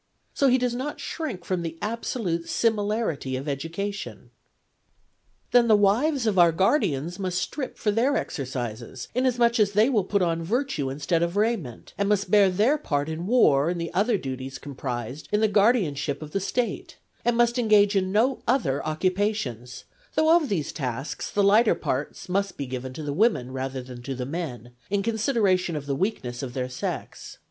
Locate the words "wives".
5.75-6.25